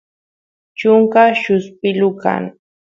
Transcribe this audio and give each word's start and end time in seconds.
chunka 0.77 1.21
lluspilu 1.41 2.09
kan 2.21 2.43